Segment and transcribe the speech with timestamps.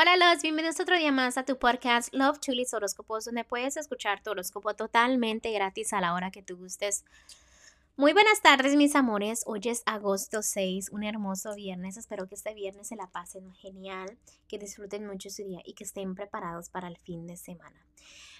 [0.00, 4.22] Hola los, bienvenidos otro día más a tu podcast Love Chulis Horóscopos, donde puedes escuchar
[4.22, 7.04] tu horóscopo totalmente gratis a la hora que tú gustes.
[7.96, 12.54] Muy buenas tardes mis amores, hoy es agosto 6, un hermoso viernes, espero que este
[12.54, 14.16] viernes se la pasen genial,
[14.46, 17.84] que disfruten mucho su día y que estén preparados para el fin de semana.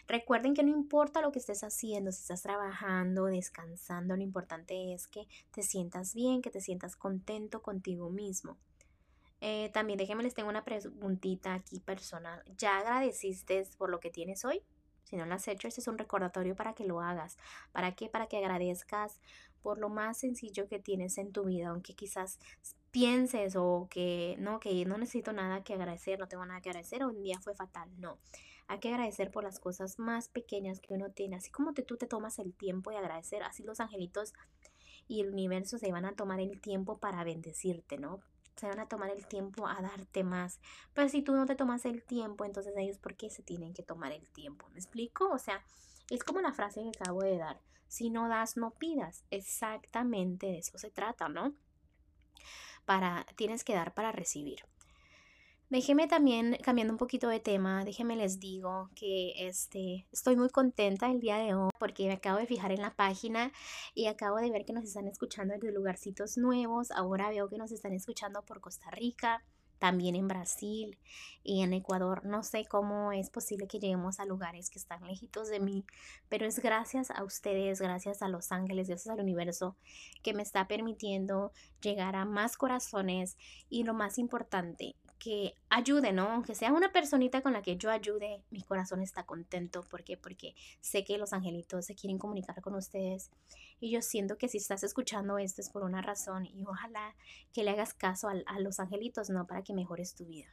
[0.06, 5.08] Recuerden que no importa lo que estés haciendo, si estás trabajando, descansando, lo importante es
[5.08, 8.58] que te sientas bien, que te sientas contento contigo mismo.
[9.40, 12.42] Eh, también déjenme les tengo una preguntita aquí personal.
[12.56, 14.62] ¿Ya agradeciste por lo que tienes hoy?
[15.04, 17.38] Si no lo has hecho, este es un recordatorio para que lo hagas.
[17.72, 18.08] ¿Para qué?
[18.08, 19.20] Para que agradezcas
[19.62, 22.38] por lo más sencillo que tienes en tu vida, aunque quizás
[22.90, 27.02] pienses o que no, que no necesito nada que agradecer, no tengo nada que agradecer,
[27.02, 27.88] o un día fue fatal.
[27.98, 28.18] No,
[28.66, 31.36] hay que agradecer por las cosas más pequeñas que uno tiene.
[31.36, 34.34] Así como tú te tomas el tiempo de agradecer, así los angelitos
[35.06, 38.20] y el universo se van a tomar el tiempo para bendecirte, ¿no?
[38.58, 40.60] Se van a tomar el tiempo a darte más.
[40.94, 43.82] Pero si tú no te tomas el tiempo, entonces ellos, ¿por qué se tienen que
[43.82, 44.68] tomar el tiempo?
[44.70, 45.30] ¿Me explico?
[45.30, 45.64] O sea,
[46.10, 47.60] es como la frase que acabo de dar.
[47.86, 49.24] Si no das, no pidas.
[49.30, 51.54] Exactamente de eso se trata, ¿no?
[52.84, 54.64] Para, tienes que dar para recibir.
[55.70, 61.10] Déjeme también, cambiando un poquito de tema, déjeme les digo que este, estoy muy contenta
[61.10, 63.52] el día de hoy porque me acabo de fijar en la página
[63.94, 66.90] y acabo de ver que nos están escuchando desde lugarcitos nuevos.
[66.90, 69.44] Ahora veo que nos están escuchando por Costa Rica,
[69.78, 70.98] también en Brasil
[71.42, 72.24] y en Ecuador.
[72.24, 75.84] No sé cómo es posible que lleguemos a lugares que están lejitos de mí,
[76.30, 79.76] pero es gracias a ustedes, gracias a los ángeles, gracias al universo
[80.22, 81.52] que me está permitiendo
[81.82, 83.36] llegar a más corazones
[83.68, 86.28] y lo más importante, que ayude, ¿no?
[86.30, 89.82] Aunque sea una personita con la que yo ayude, mi corazón está contento.
[89.82, 90.16] ¿Por qué?
[90.16, 93.30] Porque sé que los angelitos se quieren comunicar con ustedes.
[93.80, 97.14] Y yo siento que si estás escuchando esto es por una razón y ojalá
[97.52, 99.46] que le hagas caso a, a los angelitos, ¿no?
[99.46, 100.48] Para que mejores tu vida.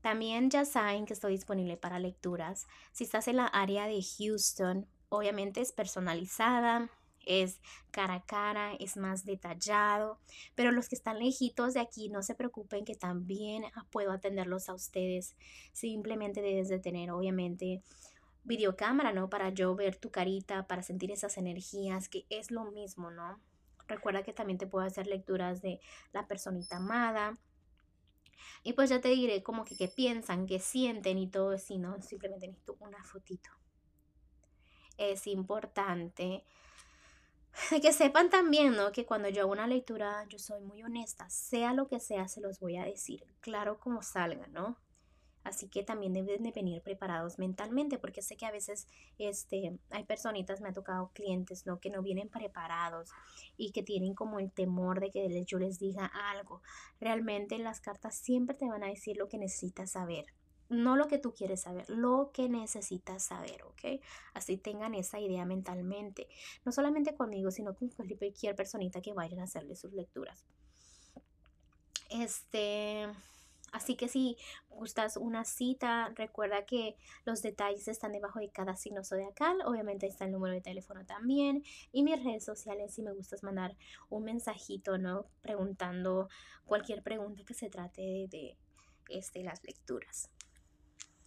[0.00, 2.66] También ya saben que estoy disponible para lecturas.
[2.92, 6.90] Si estás en la área de Houston, obviamente es personalizada
[7.26, 7.60] es
[7.90, 10.18] cara a cara, es más detallado,
[10.54, 14.74] pero los que están lejitos de aquí no se preocupen que también puedo atenderlos a
[14.74, 15.36] ustedes.
[15.72, 17.82] Simplemente debes de tener obviamente
[18.44, 19.28] videocámara, ¿no?
[19.28, 23.40] Para yo ver tu carita, para sentir esas energías, que es lo mismo, ¿no?
[23.86, 25.80] Recuerda que también te puedo hacer lecturas de
[26.12, 27.38] la personita amada.
[28.62, 32.00] Y pues ya te diré como que qué piensan, qué sienten y todo así, ¿no?
[32.02, 33.50] Simplemente necesito una fotito.
[34.96, 36.44] Es importante
[37.82, 38.92] que sepan también, ¿no?
[38.92, 42.40] Que cuando yo hago una lectura, yo soy muy honesta, sea lo que sea, se
[42.40, 44.78] los voy a decir, claro como salga, ¿no?
[45.42, 48.86] Así que también deben de venir preparados mentalmente, porque sé que a veces
[49.18, 51.80] este, hay personitas, me ha tocado clientes, ¿no?
[51.80, 53.10] Que no vienen preparados
[53.56, 56.60] y que tienen como el temor de que yo les diga algo.
[57.00, 60.26] Realmente las cartas siempre te van a decir lo que necesitas saber
[60.70, 64.00] no lo que tú quieres saber, lo que necesitas saber, ¿ok?
[64.32, 66.28] Así tengan esa idea mentalmente,
[66.64, 70.44] no solamente conmigo, sino con cualquier personita que vayan a hacerle sus lecturas.
[72.08, 73.06] Este,
[73.72, 74.36] así que si
[74.68, 80.24] gustas una cita, recuerda que los detalles están debajo de cada signo zodiacal, obviamente está
[80.24, 83.76] el número de teléfono también y mis redes sociales si me gustas mandar
[84.08, 85.26] un mensajito, ¿no?
[85.42, 86.28] Preguntando
[86.64, 88.56] cualquier pregunta que se trate de,
[89.08, 90.30] este, las lecturas.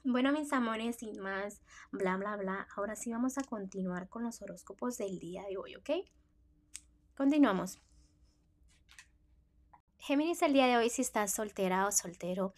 [0.06, 4.42] Bueno, mis amores, sin más, bla, bla, bla, ahora sí vamos a continuar con los
[4.42, 5.90] horóscopos del día de hoy, ¿ok?
[7.16, 7.80] Continuamos.
[10.06, 12.54] Géminis, el día de hoy, si estás soltera o soltero,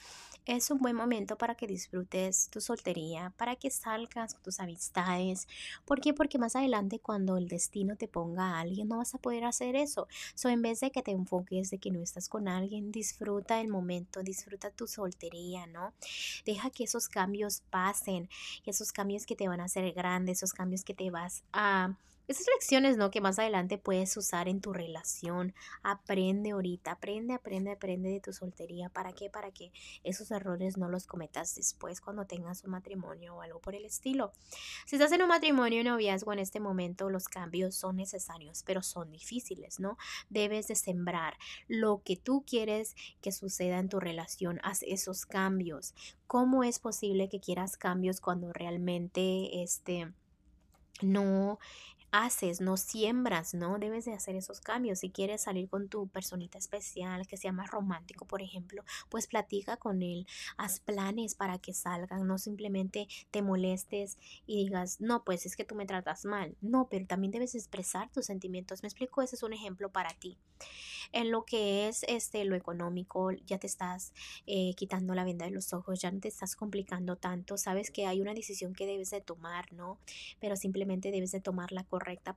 [0.47, 5.47] es un buen momento para que disfrutes tu soltería, para que salgas con tus amistades.
[5.85, 6.11] ¿Por qué?
[6.11, 9.75] Porque más adelante cuando el destino te ponga a alguien no vas a poder hacer
[9.75, 10.07] eso.
[10.33, 13.67] So, en vez de que te enfoques de que no estás con alguien, disfruta el
[13.67, 15.93] momento, disfruta tu soltería, ¿no?
[16.47, 18.27] Deja que esos cambios pasen,
[18.65, 21.95] esos cambios que te van a hacer grande, esos cambios que te vas a
[22.27, 23.11] esas lecciones, ¿no?
[23.11, 25.53] Que más adelante puedes usar en tu relación.
[25.83, 28.89] Aprende ahorita, aprende, aprende, aprende de tu soltería.
[28.89, 29.29] ¿Para qué?
[29.29, 29.71] Para que
[30.03, 34.33] esos errores no los cometas después cuando tengas un matrimonio o algo por el estilo.
[34.85, 38.81] Si estás en un matrimonio y noviazgo en este momento, los cambios son necesarios, pero
[38.81, 39.97] son difíciles, ¿no?
[40.29, 41.37] Debes de sembrar
[41.67, 44.59] lo que tú quieres que suceda en tu relación.
[44.63, 45.93] Haz esos cambios.
[46.27, 50.11] ¿Cómo es posible que quieras cambios cuando realmente este
[51.01, 51.59] no
[52.23, 53.77] haces, no siembras, ¿no?
[53.77, 54.99] Debes de hacer esos cambios.
[54.99, 59.77] Si quieres salir con tu personita especial, que sea más romántico, por ejemplo, pues platica
[59.77, 60.25] con él,
[60.57, 65.65] haz planes para que salgan, no simplemente te molestes y digas, no, pues es que
[65.65, 66.55] tú me tratas mal.
[66.61, 68.81] No, pero también debes expresar tus sentimientos.
[68.83, 70.37] Me explico, ese es un ejemplo para ti.
[71.11, 74.13] En lo que es este, lo económico, ya te estás
[74.47, 78.05] eh, quitando la venda de los ojos, ya no te estás complicando tanto, sabes que
[78.05, 79.99] hay una decisión que debes de tomar, ¿no?
[80.39, 81.83] Pero simplemente debes de tomarla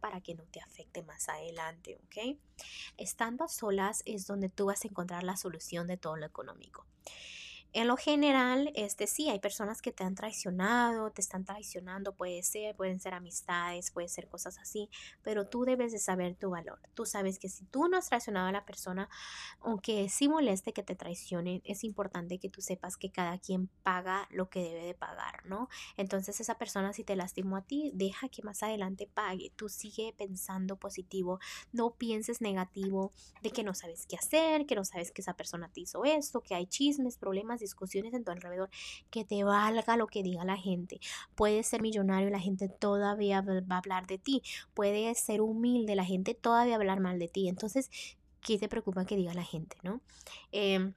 [0.00, 2.38] para que no te afecte más adelante, ¿ok?
[2.96, 6.86] Estando solas es donde tú vas a encontrar la solución de todo lo económico.
[7.78, 12.42] En lo general, este sí, hay personas que te han traicionado, te están traicionando, puede
[12.42, 14.90] ser, pueden ser amistades, puede ser cosas así,
[15.22, 16.80] pero tú debes de saber tu valor.
[16.94, 19.08] Tú sabes que si tú no has traicionado a la persona,
[19.60, 24.26] aunque sí moleste que te traicionen, es importante que tú sepas que cada quien paga
[24.32, 25.68] lo que debe de pagar, ¿no?
[25.96, 29.52] Entonces esa persona si te lastimó a ti, deja que más adelante pague.
[29.54, 31.38] Tú sigue pensando positivo,
[31.70, 35.70] no pienses negativo de que no sabes qué hacer, que no sabes que esa persona
[35.72, 38.70] te hizo esto, que hay chismes, problemas discusiones en tu alrededor,
[39.10, 41.00] que te valga lo que diga la gente.
[41.34, 44.42] Puedes ser millonario y la gente todavía va a hablar de ti.
[44.74, 47.48] Puedes ser humilde, la gente todavía va a hablar mal de ti.
[47.48, 47.90] Entonces,
[48.40, 50.00] ¿qué te preocupa que diga la gente, no?
[50.52, 50.92] Eh,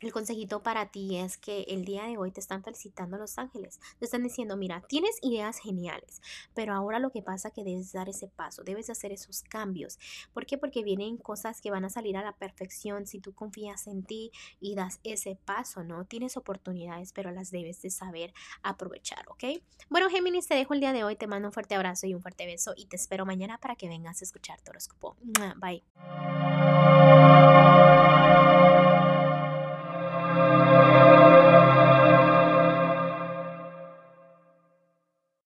[0.00, 3.80] el consejito para ti es que el día de hoy te están felicitando los ángeles.
[3.98, 6.22] Te están diciendo, mira, tienes ideas geniales,
[6.54, 9.98] pero ahora lo que pasa es que debes dar ese paso, debes hacer esos cambios.
[10.32, 10.58] ¿Por qué?
[10.58, 14.30] Porque vienen cosas que van a salir a la perfección si tú confías en ti
[14.60, 16.04] y das ese paso, ¿no?
[16.04, 19.60] Tienes oportunidades, pero las debes de saber aprovechar, ¿ok?
[19.88, 22.22] Bueno, Géminis, te dejo el día de hoy, te mando un fuerte abrazo y un
[22.22, 25.16] fuerte beso y te espero mañana para que vengas a escuchar tu horóscopo.
[25.60, 25.82] Bye.